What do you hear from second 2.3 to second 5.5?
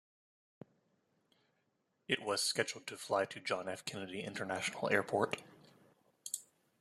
scheduled to fly to John F. Kennedy International Airport.